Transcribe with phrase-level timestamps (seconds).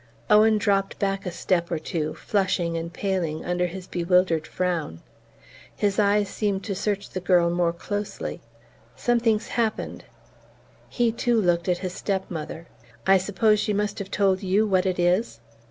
[0.31, 4.99] Owen dropped back a step or two, flushing and paling under his bewildered frown.
[5.75, 8.41] His eyes seemed to search the girl more closely.
[8.95, 10.05] "Something's happened."
[10.89, 12.65] He too looked at his step mother.
[13.05, 15.39] "I suppose she must have told you what it is?"